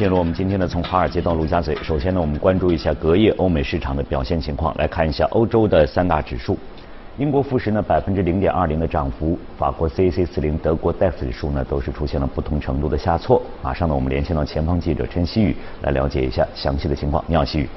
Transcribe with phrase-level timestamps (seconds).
[0.00, 1.76] 进入我们今天的从华尔街到陆家嘴。
[1.82, 4.74] 首先呢，我们关注一下隔夜欧美市场的表现情况。
[4.78, 6.56] 来看一下欧洲的三大指数，
[7.18, 13.42] 英国富时呢百分之零点二零的涨幅，法国 CAC 四零、德国 DAX 指数呢都是出现了不同程度的下挫。
[13.62, 17.22] 马上呢，我们连线到前方记者陈希宇来了解一下详细的情况。
[17.26, 17.68] 你好，希宇。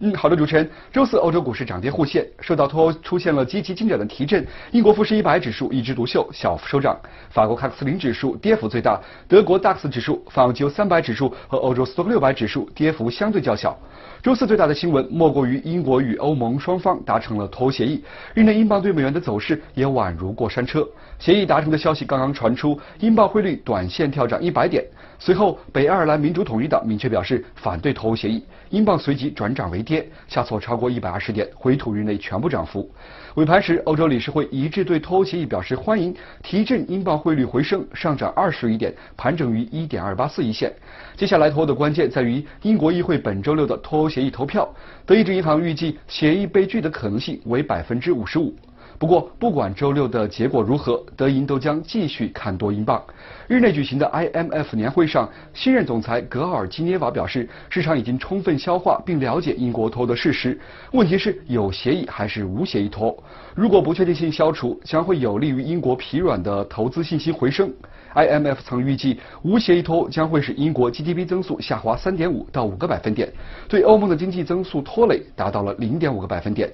[0.00, 0.70] 嗯，好的，主持人。
[0.92, 6.94] 周四欧洲股市涨跌互现，受到脱欧出现了积极进展的提振，英国富时一百指数一枝独秀，小幅收涨；
[7.30, 13.76] 法国卡克斯林指数跌幅最大，德国 DAX 指数、法国三百指数和欧洲斯托克六百指数跌幅相对较小。
[14.22, 18.00] 周四最大的新闻莫过于英国与欧盟双方达成了脱欧协议，
[18.34, 20.86] 日内英镑对美元的走势也宛如过山车。
[21.18, 24.84] 协议达成的消息刚刚传出，英镑汇率短线跳涨一百点。
[25.20, 32.88] 随后，北爱尔兰民主统一党明确表示反对脱欧协议，英镑随即转涨为跌，下挫超过一百二十点，回吐日内全部涨幅。
[33.34, 40.72] 尾盘时，欧洲理事会一致对脱欧协议表示欢迎，提振英镑汇率回升，上涨二十余点，盘整于一点二八四一线。
[41.16, 44.72] 接下来脱欧的关键在于英国议会本周六的脱欧协议投票，
[45.04, 48.54] 德意志银行预计协议被拒的可能性为百分之五十五。
[48.98, 53.00] 不过，不管周六的结果如何，德银都将继续看多英镑。
[53.46, 60.58] 日内举行的 IMF 年会上，新任总裁格尔基涅瓦表示，市场已经充分消化并了解英国脱欧的事实，
[60.90, 63.22] 问题是有协议还是无协议脱欧。
[63.54, 67.72] 如果不确定性消除，将会有利于英国疲软的投资信心回升。
[68.14, 73.32] IMF 曾预计，无协议脱欧将会使英国 GDP 增速下滑3.5到5个百分点，
[73.68, 76.68] 对欧盟的经济增速拖累达到了0.5个百分点。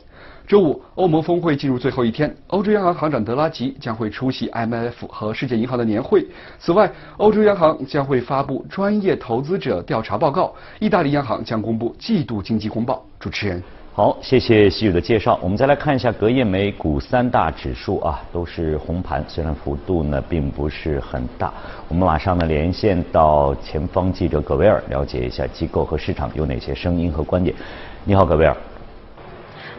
[0.47, 6.27] 周五，欧盟峰会进入最后一天，欧洲央行行长德拉吉将会出席 IMF 和世界银行的年会。
[6.59, 13.03] 此外，欧洲央行将会发布专业投资者调查报告，意大利央行将公布季度经济公报。
[13.19, 13.63] 主持人，
[13.95, 15.39] 好，谢谢西宇的介绍。
[15.43, 21.51] 我们再来看一下隔夜美股三大指数啊，都是红盘，虽然幅度呢并不是很大。
[21.89, 27.57] 我们马上呢连线到前方记者葛维尔，了解一下机构和市场有哪些声音和观点。
[28.05, 28.55] 你好，葛维尔。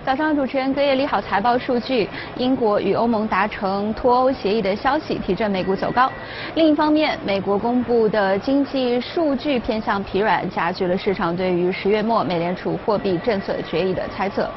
[0.06, 2.08] 早上，主持人隔夜利好财报数据，
[2.38, 6.12] 英国与欧盟达成脱欧协议的消息提振美股走高。
[6.54, 14.48] 另一方面，美国公布的经济数据偏向疲软，加剧了市场对于十月末美联储货币政策决议的猜测。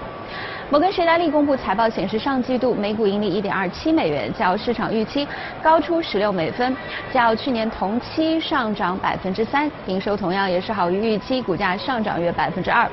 [0.70, 5.26] 摩根士丹利公布财报显示，上季度每股盈利1.27美元，较市场预期
[5.62, 6.76] 高出16美分，
[7.10, 12.86] 较去年同期上涨3%，营收同样也是好于预期，股价上涨约2%。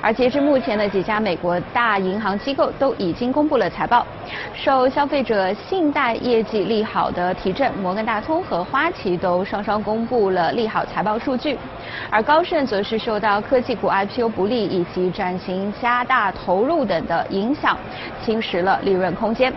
[0.00, 4.06] 而截至目前的几家美国大银行机构都已经公布了财报，
[4.54, 11.56] 受消费者信贷业绩利好的提振，摩根大通和花旗都双双公布了利好财报数据，
[12.10, 17.26] 而高盛则是受到科技股 IPO 不利以及转型加大投入等的。
[17.30, 17.76] 影响
[18.24, 19.52] 侵蚀了利润空间。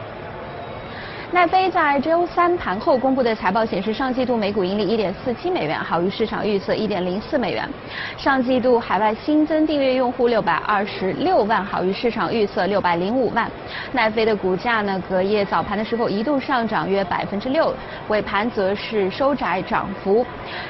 [1.31, 7.69] 奈飞在周三盘后公布的财报显示，上季度每股盈利一点四七美元，好于市场预测一点零四美元。
[8.17, 13.47] 上季度海外新增订阅用户六百二十六万，好于市场预测六百零五万。
[13.91, 17.71] 奈飞的股价呢，隔夜早盘的时候一度上涨约百分之六，
[18.07, 20.25] 尾盘则是收窄涨幅。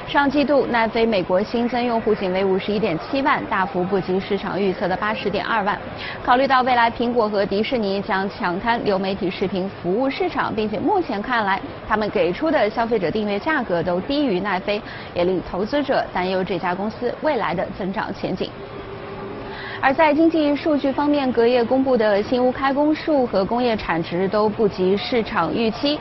[0.06, 5.78] 上季度奈飞美国新增用户仅为五十一点七万，大幅不及市场预测的八十点二万。
[6.22, 10.49] 考虑到未来苹果和迪士尼将抢滩流媒体视频服务市场。
[10.54, 14.80] 并且目前看来，他们给出的消费者订阅价格都低于奈飞，
[15.14, 18.50] 也令投资者担忧这家公司未来的增长前景。
[19.82, 25.98] 而在经济数据方面，隔夜公布的新屋开工数和工业产值都不及市场预期。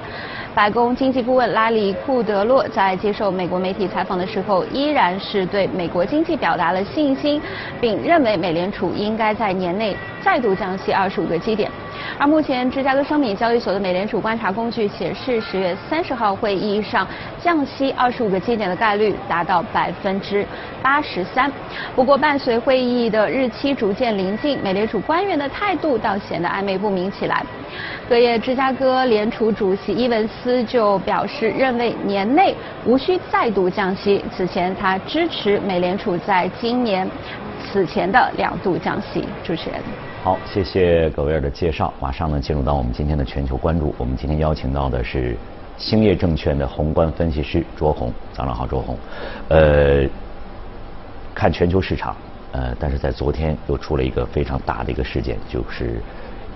[0.53, 7.41] 白宫经济顾问拉里库德洛在接受美国媒体采访的时候，依然是对美国经济表达了信心，
[7.79, 11.71] 并认为美联储应该在年内再度降息二十五个基点。
[12.19, 17.07] 而目前，芝加哥商品交易所的美联储观察工具显示，十月三十号会议上
[17.41, 20.45] 降息二十五个基点的概率达到百分之
[20.83, 21.49] 八十三。
[21.95, 27.41] 不过，伴随会议的日期逐渐临近，美联储官员的态度倒显得暧昧不明起来。
[28.09, 32.53] 隔夜，芝加哥联储主席伊文斯就表示，认为年内
[32.85, 34.21] 无需再度降息。
[34.35, 37.09] 此前，他支持美联储在今年
[37.71, 39.25] 此前的两度降息。
[39.43, 39.79] 主持人。
[40.23, 41.93] 好，谢谢葛维尔的介绍。
[41.99, 43.93] 马上呢，进入到我们今天的全球关注。
[43.97, 45.37] 我们今天邀请到的是
[45.77, 48.11] 兴业证券的宏观分析师卓宏。
[48.33, 48.97] 早上好，卓宏。
[49.47, 50.05] 呃，
[51.33, 52.15] 看全球市场，
[52.51, 56.01] 呃，但是在昨天又出了一个非常大的一个事件，就是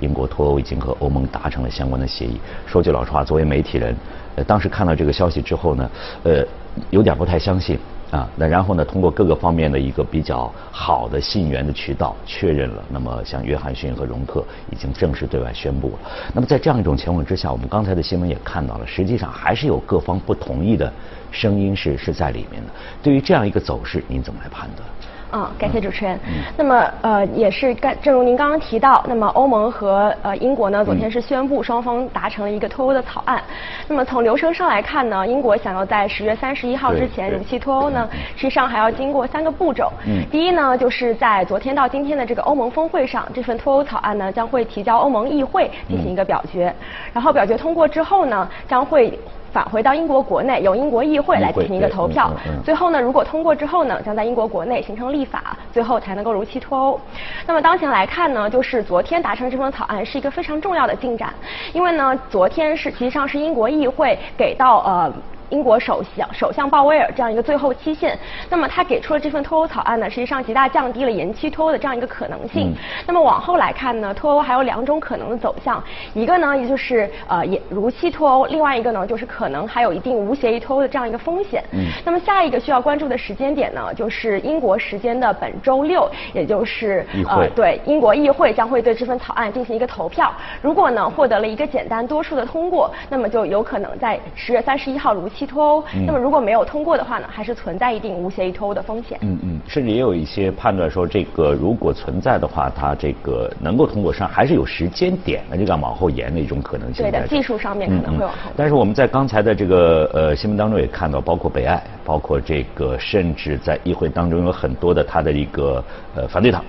[0.01, 2.41] 英国脱欧已经和欧盟达成了相关的协议。
[2.65, 3.95] 说句老实话，作为媒体人，
[4.35, 5.89] 呃，当时看到这个消息之后呢，
[6.23, 6.45] 呃，
[6.89, 7.79] 有点不太相信。
[8.13, 16.11] 啊，那然后呢，通过各个方面的一个比较好的信源的渠道确认了，那么像约翰逊和容克已经正式对外宣布了。
[16.31, 20.93] 那么在这样一种情况之下，我们刚才的新闻也看到了，实际上还是有各方不同意的
[21.31, 22.69] 声音是是在里面的。
[23.01, 24.87] 对于这样一个走势，您怎么来判断？
[25.33, 26.17] 啊，感谢主持人。
[26.55, 33.41] 那么呃，也是刚，正如您刚刚提到，那么欧盟和呃英国呢，昨天是宣布双方达成了一个脱欧的草案。
[33.87, 39.91] 那么从流程上来看呢，英国想要在十月三十一号之前如期脱欧呢，实际上还要经过三个步骤。
[40.05, 40.23] 嗯。
[40.29, 46.71] 第一呢，就是在昨天到今天的这个欧盟峰会上，这份脱欧草案呢将会提交欧盟议会进行一个表决，
[47.11, 49.17] 然后表决通过之后呢，将会。
[49.53, 52.31] 返回到英国国内，由英国议会来进行一个投票。
[52.65, 56.99] 最后呢，如果通过之后呢，将在英国国内形成立法，最后才能够如期脱欧。
[57.45, 61.31] 那么当前来看呢，就是昨天达成这份草案是一个非常重要的进展，
[61.71, 65.13] 因为呢，昨天是实际上是英国议会给到呃。
[65.49, 68.17] 英国首相首相鲍威尔这样一个最后期限，
[68.49, 72.73] 那么他给出了这份脱欧草案呢，实际上极大降低了延期脱欧的这样一个可能性。
[73.05, 81.63] 那么往后来看呢，脱欧还有两种可能的走向，一个呢也就是呃也如期脱欧，另外一个呢就是可能还有一定无协议脱欧的这样一个风险。
[81.71, 81.85] 嗯。
[82.05, 90.33] 那么下一个需要关注的时间点呢，就是英国时间的本周六，也就是呃对英国议会将会对这份草案进行一个投票。
[90.61, 95.43] 如果呢获得了一个简单多数的通过，那么就有可能在十月三十一号如期。
[95.45, 99.17] 脱欧，那么如果没有通过的话呢，还是存在一定无协议脱欧的风险。
[99.21, 107.03] 嗯嗯，甚至也有一些判断说，这个如果存在的话，它这个能够通过上还是有时间点的这个往后延的一种可能性。
[107.03, 108.51] 对的，技术上面可能会往后。
[108.55, 115.83] 但是我们在刚才的这个呃新闻当中也看到，包括北爱，包括这个甚至在议会当中有很多的他的一个
[116.15, 116.63] 呃反对党，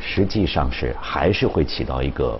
[0.00, 2.36] 实际上是还是会起到一个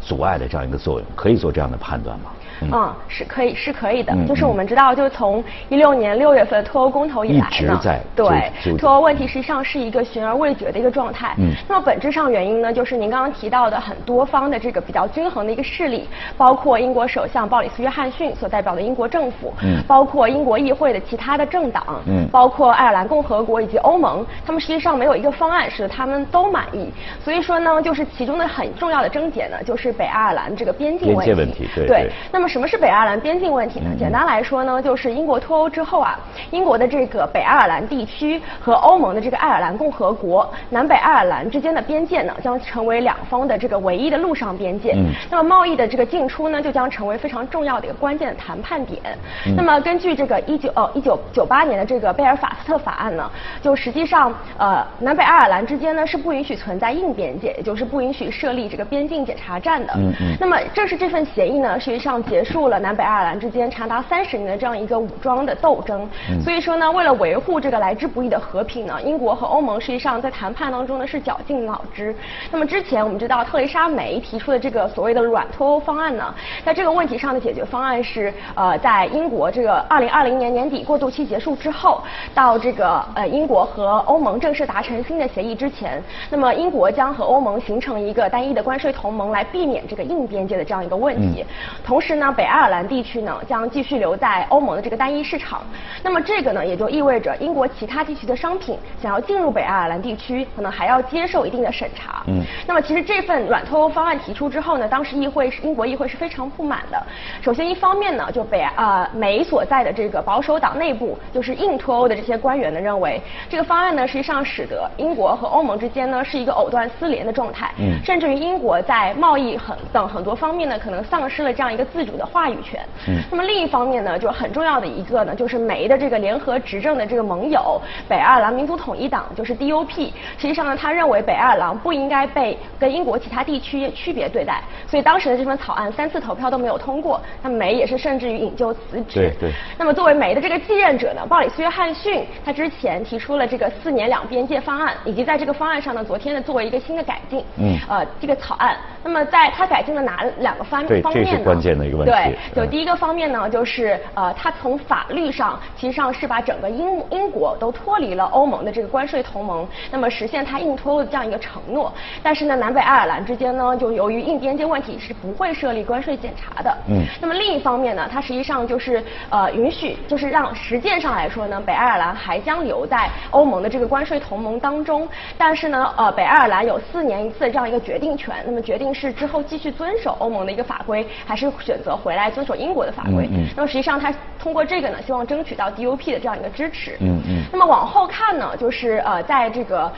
[0.00, 2.32] 阻碍的这样一个作用，可以做这样的判断吗？
[2.62, 4.14] 嗯，是可以，是可以的。
[4.26, 7.80] 就是我们知道，就是从一六年六月份脱欧公投以来呢，
[8.14, 11.34] 对脱欧问题实际上是一个悬而未决的一个状态。
[11.38, 26.88] 嗯，那么本质上原因呢，就是您刚刚提到的很多方的这个比较均衡的一个势力，包括英国首相鲍里斯约翰逊所代表的英国政府，嗯，包括英国议会的其他的政党，嗯，包括爱尔兰共和国以及欧盟，他们实际上没有一个方案是他们都满意。
[27.22, 31.34] 所以说呢，就是其中的很重要的症结呢，就是北爱尔兰这个边境问题。
[31.34, 32.12] 边界问题，对对。
[32.32, 32.44] 那么。
[32.54, 33.90] 什么是北爱尔兰边境问题呢？
[33.98, 36.16] 简单来说呢，就是英国脱欧之后啊，
[36.52, 44.92] 英国的这个北爱尔兰地区和欧盟的这个爱尔兰共和国、南北爱尔兰之间的边界呢，将成为两方的这个唯一的陆上边界。
[44.92, 45.06] 嗯。
[45.28, 49.00] 那么贸易的这个进出呢，就将成为非常重要的一个关键的谈判点。
[49.48, 49.56] 嗯。
[49.56, 53.28] 那么根据这个一九呃一九九八年的这个贝尔法斯特法案呢，
[53.60, 59.92] 就实际上呃南北爱尔兰之间呢是不允许存在硬边界，也就是不允许设立这个边境检查站的。
[59.96, 60.36] 嗯嗯。
[60.38, 62.44] 那么正是这份协议呢，实际上结。
[62.44, 66.06] 束了南北爱尔兰之间长达三十年的这样一个武装的斗争，
[66.44, 72.14] 所以说呢，为了维护这个来之不易的和平呢，英国和欧盟实际上在谈判当中呢是绞尽脑汁。
[72.52, 82.02] 那么之前我们知道特蕾莎梅提出的这个所谓的软脱欧方案呢，在这个问题上的解决方案是呃，在英国这个二零二零年年底过渡期结束之后，
[82.34, 91.42] 到这个呃英国和欧盟正式达成新的协议之前，那么英国将和欧盟形成一个单一的关税同盟来避免这个硬边界的这样一个问题，
[91.82, 92.23] 同时呢。
[92.32, 95.62] 北爱尔兰地区呢将继续留在欧盟的这个单一市场，
[96.02, 102.22] 那么这个呢也就意味着英国其他地区的商品想要进入北爱尔兰地区，可能还要接受一定的审查。
[102.26, 107.02] 嗯，那么其实这份软脱欧方案提出之后呢，当时议会是英国议会是非常不满的。
[107.42, 117.72] 首先一方面呢，就北啊美所在的这个保守党内部就是硬脱欧的这些官员呢认为，这个方案呢实际上使得英国和欧盟之间呢是一个藕断丝连的状态。
[117.78, 122.24] 嗯，甚至于英国在贸易很等很多方面呢可能丧失了这样一个自主的。
[122.34, 122.80] 话语权。
[123.06, 123.22] 嗯。
[123.30, 130.10] 那么另一方面呢，就很重要的一个呢，就是梅的这个联合执政的这个盟友北爱尔兰民族统一党，就是 DUP。
[130.36, 137.20] 实际上呢，他认为北爱尔兰不应该被跟英国其他地区区别对待，所以当时的这份草案三次投票都没有通过。
[137.42, 139.20] 那梅也是甚至于引咎辞职。
[139.20, 139.52] 对对。
[139.78, 147.44] 那么作为梅的这个继任者呢，鲍里斯约翰逊，他之前提出了这个四年两边界方案，以及在这个方案上呢，昨天呢作为一个新的改进。
[147.58, 147.78] 嗯。
[147.88, 148.76] 呃，这个草案。
[149.02, 151.30] 那么在他改进了哪两个方方面呢？
[151.30, 152.03] 这是关键的一个问题。
[152.04, 161.92] 对，就第一个方面呢，就是呃，它从法律上其实上是把整个英英国都脱离了欧盟的这个关税同盟，那么实现它硬脱欧的这样一个承诺。
[162.22, 166.76] 但是呢，南北爱尔兰之间呢，就由于硬边界问题是不会设立关税检查的。
[166.88, 167.02] 嗯。
[167.20, 175.08] 那么另一方面呢，它实际上就是呃允许，就是让实践上来说呢，北爱尔兰还将留在欧盟的这个关税同盟当中。
[175.38, 181.93] 但是呢，呃，北爱尔兰有四年一次的这样一个决定权，那么决定是之后继续遵守欧盟的一个法规，还是选择。
[181.94, 183.26] 了回来遵守英国的法规。
[183.30, 186.96] 嗯嗯那么实际上他通过这个呢，希望争取到 DUP 的这样一个支持。
[187.00, 189.90] 嗯嗯那么往后看呢，就是呃，在这个。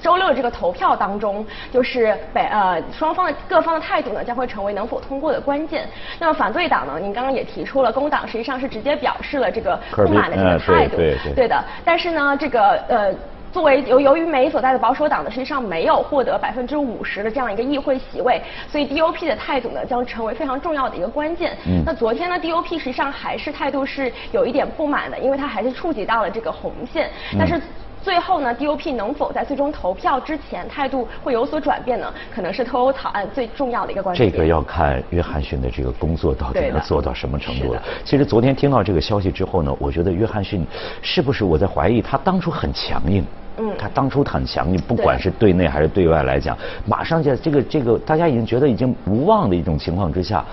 [0.00, 5.88] 周六这个投票当中，就是北呃双方的各方的态度呢，将会成为能否通过的关键。
[6.20, 11.64] 那么反对党呢，您刚刚也提出了，工党实际上是直接表示了这个不满的这个态度，对对的。
[11.84, 13.12] 但是呢，这个呃。
[13.52, 21.56] 作为由由于梅所在的保守党呢，实际上没有获得百分之五十的这样一个议会席位，所以 DOP 的态度呢将成为非常重要的一个关键。
[21.66, 27.60] 嗯那昨天呢，DOP 实际上还是态度是有一点不满的，因为它还是触及到了这个红线，但是。
[28.02, 32.12] 最后呢，DOP 能否在最终投票之前态度会有所转变呢？
[32.34, 34.30] 可能是脱欧草案最重要的一个关键。
[34.30, 37.82] 这个要看约翰逊的这个工作到底能做到什么程度了。
[38.04, 40.64] 其实昨天听到这个消息之后呢，我觉得约翰逊
[41.02, 43.24] 是不是我在怀疑他当初很强硬。
[43.60, 50.44] 嗯他当初很强硬，不管是对内还是对外来讲，马上在这个这个大家已经觉得已经无望的一种情况之下，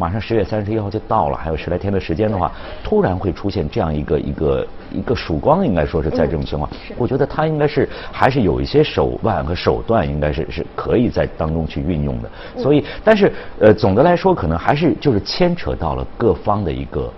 [0.00, 2.50] 马上十月三十一号就到了，还有十来天的时间的话，
[2.82, 12.30] 突然会出现这样一个一个一个曙光，应该说是在这种情况，嗯我觉得他应该是还是有一些手腕和手段，应该是是可以在当中去运用的。
[12.56, 13.30] 嗯所以，但是
[13.60, 17.12] 呃，总的来说，可能还是就是牵扯到了各方的一个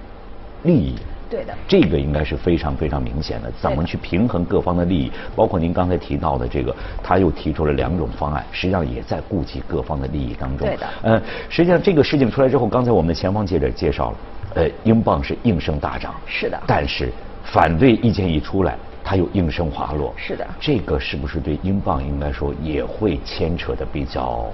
[0.64, 0.96] 利益。
[1.32, 5.10] 对的这个应该是非常非常明显的，怎么去平衡各方的利益？
[5.34, 10.68] 包括您刚才提到的这个，他又提出了两种方案，实际上也在顾及各方的利益当中。
[10.68, 14.16] 对的呃，实际上这个事情出来之后，刚才我们的前方记者介绍了，
[14.56, 16.14] 呃，英镑是应声大涨。
[16.26, 17.10] 是的但是
[17.42, 20.12] 反对意见一出来，它又应声滑落。
[20.18, 24.50] 是的这个是不是对英镑应该说也会牵扯的比较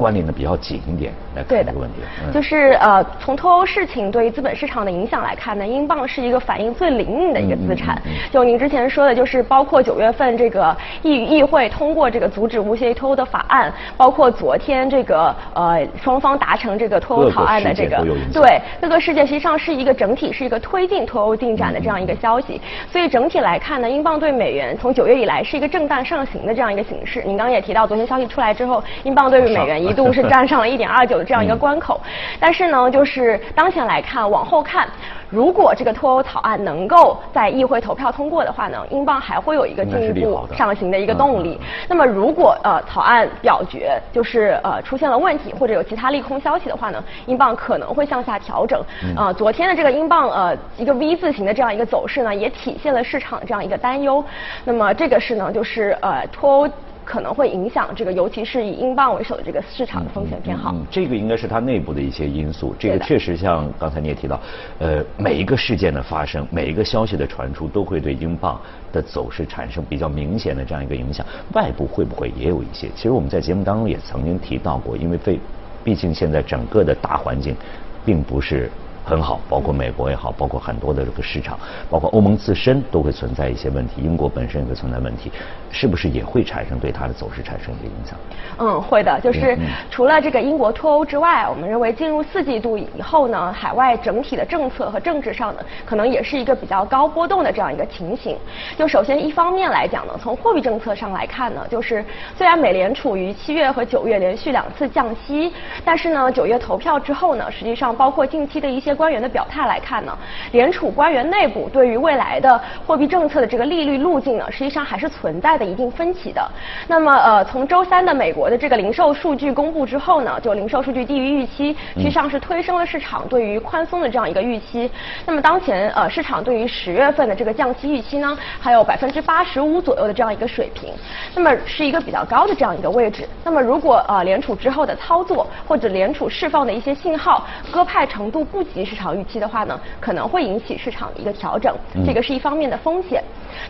[0.00, 1.96] 关联的比较紧一点来看这个问题？
[2.24, 7.96] 嗯就是呃，从脱欧事情对于资本市场的影响来看呢，英镑是一个反应最灵敏的一个资产。
[8.06, 18.02] 嗯嗯嗯就您之前说的，就是包括九月份这个议议会通过这个阻止无协议脱欧的法案，包括昨天这个呃双方达成这个脱欧草案的这个
[18.32, 22.58] 对各个事件实际上是一个整体是一个推进脱欧进展的这样一个消息。
[22.90, 27.22] 所以整体来看呢，英镑对美元从九月以来是一个震荡上行的这样一个形式。
[27.26, 32.00] 您刚刚也提到，昨天消息出来之后，英镑对于美元一度是站上了一点二九的这样一个关口。
[32.38, 34.88] 但是呢，就是当前来看，往后看，
[35.28, 41.58] 如果这个脱欧草案能够在议会投票通过的话呢，英镑还会有一个进一步上行的一个动力。
[41.88, 48.82] 那么如果呃草案表决就是呃出现了问题或者有其他利空消息的话呢，英镑可能会向下调整。
[49.02, 54.24] 嗯呃，昨天的这个英镑呃一个 V 字形的这样一个走势呢，也体现了市场这样一个担忧。
[54.64, 56.68] 那么这个是呢，就是呃脱欧。
[57.04, 60.72] 可能会影响这个，尤其是以英镑为首的这个市场的风险偏好。
[60.74, 62.74] 嗯，这个应该是它内部的一些因素。
[62.78, 64.40] 这个确实像刚才你也提到，
[64.78, 68.60] 呃，每一个事件的发生，每一个消息的传出，都会对英镑
[68.92, 71.26] 的走势产生比较明显的这样一个影响。
[71.54, 72.88] 外部会不会也有一些？
[72.94, 75.38] 其实我们在节目当中也曾经提到过，因为被，
[75.82, 77.56] 毕竟现在整个的大环境，
[78.04, 78.70] 并不是。
[79.10, 81.58] 很好，包括美国也好，包括很多的这个市场，
[81.90, 85.32] 包括欧盟自身都会存在一些问题，英国本身也会存在问题，
[85.68, 88.16] 是不是也会产生对它的走势产生一个影响？
[88.58, 89.58] 嗯，会的，就是
[89.90, 98.36] 除了这个英国脱欧之外，我们认为进入四季度以后呢，海外整体的政策和政治上呢，可能也是一个比较高波动的这样一个情形。
[98.78, 102.04] 就首先一方面来讲呢，从货币政策上来看呢，就是
[102.38, 105.52] 虽然美联储于七月和九月连续两次降息，
[105.84, 110.12] 但是呢，九月投票之后呢，实际上包括近期的一些官员的表态来看呢，
[110.52, 116.46] 联储官员内部对于未来的货币政策的这个利率路径呢，实际上还是存在的一定分歧的。
[116.86, 124.90] 那么呃，从周三的美国的这个零售数据公布之后呢，就零售数据低于预期，实际上是推升了市场对于宽松的这样一个预期。
[125.24, 130.92] 那么当前呃，市场对于十月份的这个降息预期呢，还有百分之八十五左右的这样一个水平，
[131.34, 133.26] 那么是一个比较高的这样一个位置。
[133.42, 141.74] 那么如果呃联储之后的操作或者联储释放的一些信号鸽派程度不及市场预期的话呢，可能会引起市场的一个调整，
[142.06, 143.22] 这个是一方面的风险。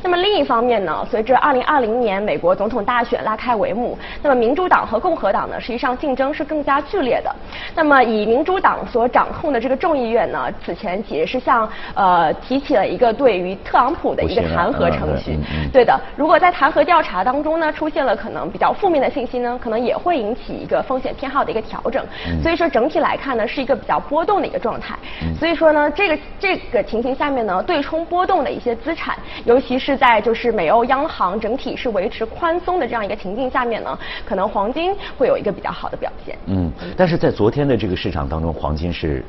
[0.03, 7.35] 那么另一方面呢，随着2020年美国总统大选拉开帷幕，那么民主党和共和党呢，实际上竞争是更加剧烈的。
[7.75, 15.39] 那么以民主党所掌控的这个众议院呢，此前也是向呃提起了一个对于特朗普的一个弹劾程序。
[15.73, 22.05] 对的，如果在弹劾调查当中呢，出现了可能比较负面的信息呢，可能也会引起一个风险偏好的一个调整。
[22.27, 24.95] 嗯所以说整体来看呢，是一个比较波动的一个状态。
[25.39, 36.37] 所以说呢，这个这个情形下面呢，对冲波动的一些资产，尤其是在就是美欧央行整体是维持宽松的这样一个情境下面呢，可能黄金会有一个比较好的表现。
[36.47, 39.25] 嗯，但是在昨天的这个市场当中，黄金是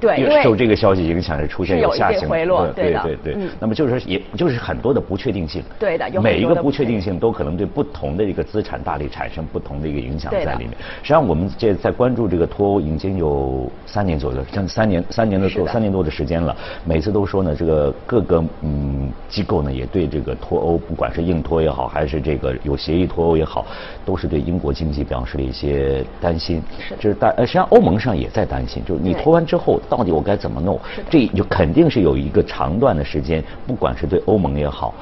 [0.00, 3.34] 对，因为受这个消息影响是出现有下行回落，对的，对对。
[3.36, 3.48] 嗯。
[3.58, 5.62] 那么就是说，也就是很多的不确定性。
[5.78, 10.70] 对的，有每一个不确定性都可能对不同的一个资产大类产生不同的一个影响在里面。
[11.02, 16.54] 实际上，我们这在关注这个脱欧已经有三年左右，像三年三年的多三年多的时间了。
[16.84, 23.66] 每次都说呢，这个各个嗯机构呢也对这个脱欧，不管是硬脱也好，还是这个有协议脱欧也好，
[24.04, 26.62] 都是对英国经济表示了一些担心。
[26.78, 26.94] 是。
[26.96, 30.80] 就是大呃，实际上欧盟上也在担心，就是你脱完之后，到底我该怎么弄？
[31.10, 34.94] 这就肯定是有一个长段的时间，不管是对欧盟也好。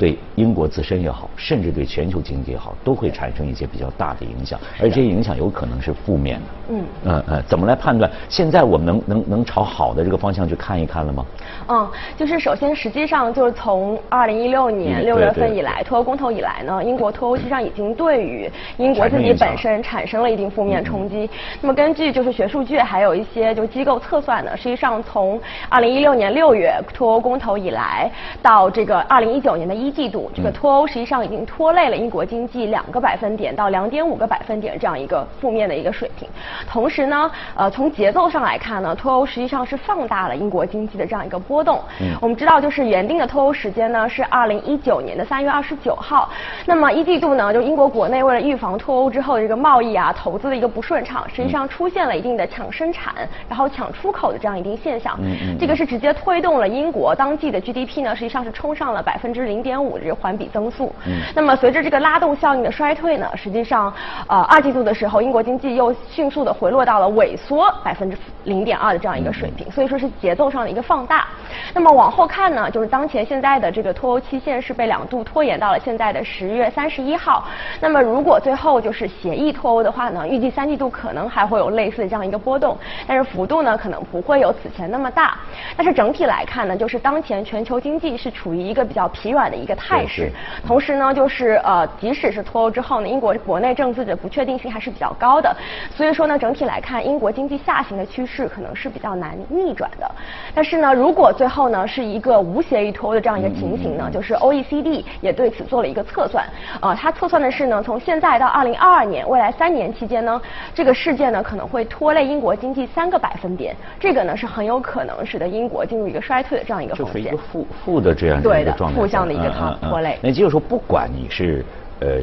[0.00, 6.46] 对英国自身也好，甚至对全球经济也好，都会产生一些比较大的影响，而这些影响有可能是负面的。
[6.70, 8.10] 嗯呃呃，怎么来判断？
[8.26, 11.26] 现在我们能能能朝好的这个方向去看一看了吗？
[11.68, 21.28] 嗯，就是首先，实际上就是从二零一六年六月份以来，脱欧公投以来呢，英国脱欧实际上已经对于英国自己本身产生了一定负面冲击。
[21.60, 25.38] 那么根据就是学数据，还有一些就机构测算呢，实际上从
[25.68, 29.89] 二零一六年六月脱欧公投以来，到这个二零一九年的一。
[29.90, 36.28] 季度这个脱欧实际上已经拖累了英国经济两个百分点到两点五个百分点这样一个负面的一个水平。
[36.68, 41.80] 同时呢，呃，从节奏上来看呢，脱欧实际上是放大了英国经济的这样一个波动。
[42.00, 42.16] 嗯。
[42.20, 46.30] 我们知道，就是原定的脱欧时间呢是二零一九年的三月二十九号。
[46.66, 53.14] 那么一季度呢，就英国国内为了预防脱欧之后的这个贸易啊、投资的一个不顺畅，实际上出现了一定的抢生产，
[53.48, 55.18] 然后抢出口的这样一定现象。
[55.22, 55.58] 嗯嗯。
[55.58, 59.79] 这个是直接推动了英国当季的 GDP 呢，实际上是冲上了百分之零点。
[59.82, 63.92] 五日环比增速，嗯，那么随着这个拉动效应的衰退呢，实际上，
[64.26, 71.26] 呃，二季度的时候，英国经济又迅速的回落到了萎缩百分之零点二的这样一个水平，所以说是节奏上的一个放大。
[71.74, 77.44] 那么往后看呢，就是当前现在的这个脱欧期限是被两度拖延到了现在的十月三十一号。
[77.80, 85.36] 那么如果最后就是协议脱欧的话呢，预计三季度可能还会有类似的这样一个波动，但是幅度呢可能不会有此前那么大。
[85.76, 89.74] 但是整体来看呢，就是当前全球经济是处于一个比较疲软的一个。
[89.80, 90.30] 态势，
[90.66, 95.56] 同时呢，就是呃，即使是脱欧之后呢，英国国内政治的不确定性还是比较高的，
[95.96, 100.10] 所以说呢，整体来看，英国经济下行的趋势可能是比较难逆转的。
[100.54, 106.44] 但是呢，如果最后呢是一个无协议脱欧的这样一个情形呢，就是 OECD 也对此做了一个测算，
[106.80, 110.40] 呃，它测算的是呢，从现在到二零二二年未来三年期间呢，
[110.74, 117.14] 这个事件呢可能会拖累英国经济三个百分点，这个呢是很有可能使得英国进入一个衰退的这样一个风险。
[117.14, 119.00] 就是一个负负的这样一个状态。
[119.00, 120.18] 负向的一个拖累。
[120.22, 121.64] 那就是说，不管你是
[122.00, 122.20] 呃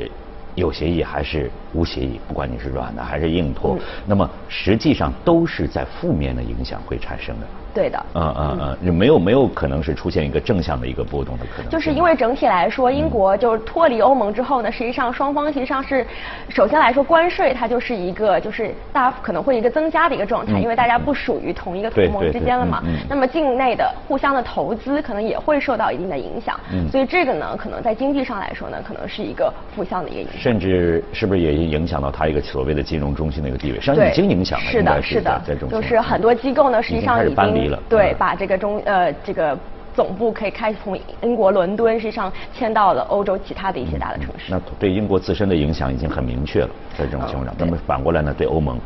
[0.58, 7.48] 有协议还是无协议，不管你是软的还是硬脱，那么实际上都是在负面的影响会产生的。
[7.74, 11.70] 对的，嗯嗯嗯，就没有没有可能是出现一个正向的一个波动的可能。
[11.70, 16.06] 就是因为整体来说，英国就是脱离欧盟之后呢，实际上双方实际上是，
[16.50, 22.82] 首先来说关税它就是一个就是大家可能会一个增加的一个状态，因为大家不属于同一个同盟之间了嘛。
[23.10, 26.60] 那么境内的互相的投资可能也会受到一定的影响，
[26.92, 30.40] 所以这个呢，可能在经济上来说呢，可能是一个负向的一个影响。
[30.40, 33.80] 甚至是不是也影响到它一个所谓的金融中心的一个地位？
[33.80, 37.57] 实际上已经影响了，是的，是的，就是很多机构呢，实际上已经。
[37.90, 39.58] 对，把这个中呃这个
[39.94, 44.52] 总部可以开始从英国伦敦实际上迁到了欧洲其他的一些大的城市。
[44.52, 48.80] 那对英国自身的影响已经很明确了，在这种情况下，那么反过来呢，对欧盟，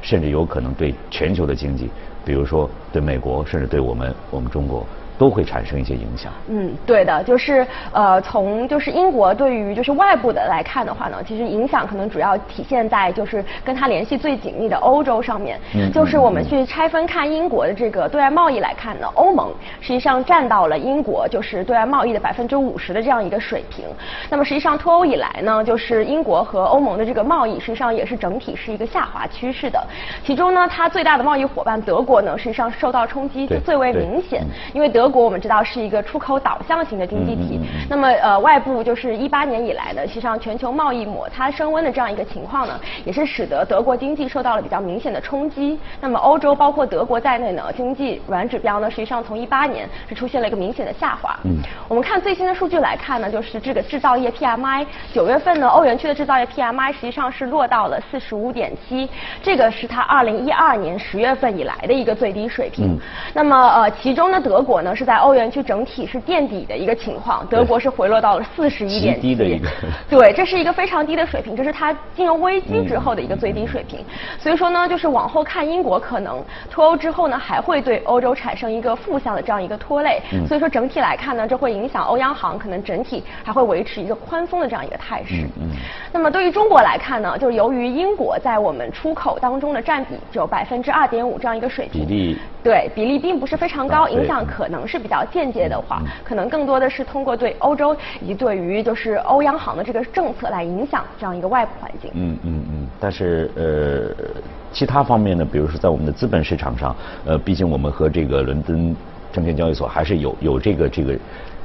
[0.00, 1.90] 甚至有可能对全球的经济，
[2.24, 4.84] 比如说对美国，甚至对我们我们中国。
[5.18, 6.32] 都会产生一些影响。
[6.48, 15.58] 嗯，对的，就是呃，从就是英国对于就是外部的来看的话呢，其实影响可能主要体现在就是跟它联系最紧密的欧洲上面。
[15.74, 15.90] 嗯。
[15.90, 19.50] 就是我们去拆分看英国的这个对外贸易来看呢，欧盟
[19.80, 23.86] 实际上占到了英国就是对外贸易的百分之五十的这样一个水平。
[24.28, 29.82] 那么实际上脱欧以来呢，就是英国和欧盟的这个贸易实际上也是整体是一个下滑趋势的。
[30.22, 35.05] 其中呢，它最大的贸易伙伴德国呢，实际上受到冲击就最为明显，因为德。
[35.06, 45.78] 德国我们知道是一个出口导向型的经济体，那么呃外部就是一八年以来呢，实际上全球贸易摩擦升温的这样一个情况呢，也是使得德国经济受到了比较明显的冲击。
[46.00, 51.38] 那么欧洲包括德国在内呢，经济软指标呢，实际上从一八年是出现了一个明显的下滑。
[51.44, 59.08] 嗯，我们看最新的数据来看呢，就是这个制造业 PMI，九月份呢，欧元区的制造业 PMI 实际上是落到了四十五点七，
[59.40, 62.98] 这个是它二零一二年十月份以来的一个最低水平。
[63.32, 64.95] 那么呃，其中呢，德国呢。
[64.96, 69.68] 是在欧元区整体是垫底的一个情况，德国是回落到了四十一点极低的一个
[70.08, 74.02] 对，这是一个非常低的水平，这是它金融危机之后的一个最低水平。
[74.38, 80.22] 所以说呢，就是往后看，英国可能脱欧之后呢，还会对欧洲产生一个负向的这样一个拖累。
[80.48, 85.46] 所以说整体来看呢，这会影响欧央行可能整体还会维持一个宽松的这样一个态势。
[85.60, 85.68] 嗯
[86.12, 102.10] 那么对于中国来看呢，就是由于英国在我们出口当中的占比只有百分之二点五这样一个水平，比例对比例并不是非常高，影响可能是比较间接的话，可能更多的是通过对欧洲以及对于就是欧央行的这个政策来影响这样一个外部环境。
[102.14, 104.40] 嗯嗯嗯，但是呃，
[104.72, 106.94] 其他方面呢，比如说在我们的资本市场上，
[107.24, 108.94] 呃，毕竟我们和这个伦敦
[109.32, 111.18] 证券交易所还是有有这个这个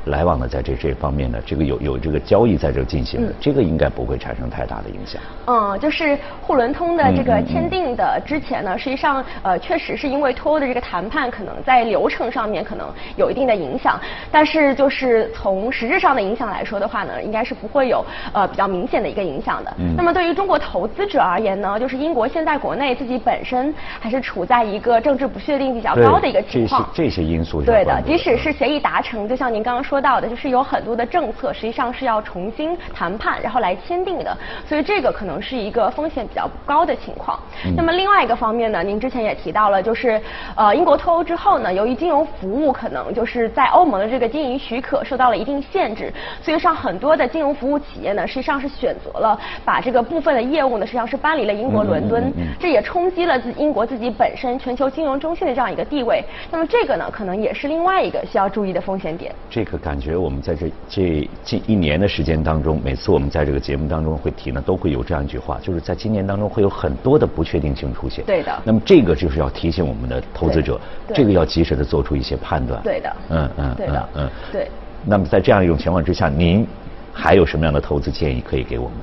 [0.06, 5.22] 来往的，在这这方面呢，这个有有这个交易在这进行的，这个应该不会产生太大的影响。
[5.46, 14.00] 嗯，就是沪伦通的这个签订的之前呢，实际上呃确实是因为脱欧的这个谈判可能在流程上面可能有一定的影响，
[14.32, 19.74] 但是就是从实质上的影响来说的话呢，应该是不会有呃比较明显的一个影响的。
[19.78, 26.90] 嗯那么对于中国投资者而言呢，就是英国现在国内自己本身还是处在一个政治不确定比较高的一个情况。
[26.94, 37.40] 这些这些因素是对的即使是协议达成，就像您刚刚说到的，就是有很多的政策实际上是要重新谈判，然后来签订的，所以这个可能是一个风险比较高的情况。
[37.66, 40.22] 嗯那么另外一个方面呢，您之前也提到了，就是
[40.56, 56.24] 呃英国脱欧之后呢，由于金融服务可能就是在欧盟的这个经营许可受到了一定限制，所以上很多的金融服务企业呢，实际上是选择了把这个部分的业务呢，实际上是搬离了英国伦敦，这也冲击了自英国自己本身全球金融中心的这样一个地位。
[56.52, 59.34] 那么这个呢，可能也是另外一个需要注意的风险点。
[59.50, 68.24] 这个感觉，我们在这这近一年的时间当中，每次我们在这个节目当中会提呢，都会有这样一句话，就是在今年当中会有很多的不确定性出现。
[68.26, 70.80] 对的那么这个就是要提醒我们的投资者，
[71.14, 72.80] 这个要及时的做出一些判断。
[72.84, 74.32] 对的嗯嗯对的嗯嗯。
[74.52, 74.70] 对。
[75.04, 76.66] 那么在这样一种情况之下，您
[77.12, 78.98] 还有什么样的投资建议可以给我们？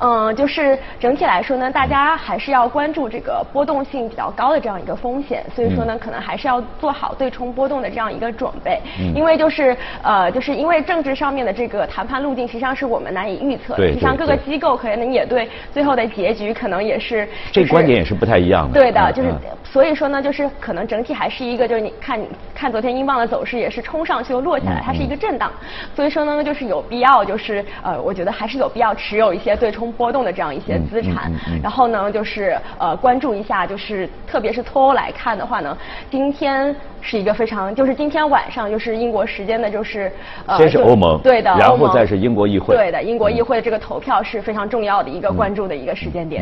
[0.00, 8.80] 嗯，就是整体来说呢，大家还是要关注这个波动性比较高的这样一个风险，所以说呢，可能还是要做好对冲波动的这样一个准备。
[9.00, 13.78] 嗯因为就是呃，就是因为政治上面的这个谈判路径，实际上是我们难以预测的。
[13.78, 17.28] 对实际上各个机构可能也对最后的结局可能也是。
[17.50, 18.78] 这就是观点也是不太一样的。
[18.78, 19.32] 对的，就是
[19.64, 22.20] 所以说呢，就是可能整体还是一个，就是你看
[22.58, 25.52] 看昨天英镑的走势也是冲上去又落下来，嗯它是一个震荡，
[25.94, 31.30] 所以说呢，就是有必要，就是呃，我觉得还是有必要持有一些对冲波动的这样一些资产。
[31.62, 35.78] 然后呢，就是呃关注一下，就是特别是脱欧来看的话呢，
[36.10, 40.10] 今天是一个非常，就是今天晚上就是英国时间的，就是
[40.44, 42.74] 呃，先是欧盟对的，然后再是英国议会。
[42.74, 46.36] 对的，英国议会的这个投票是非常重要的一个关注的一个时间点。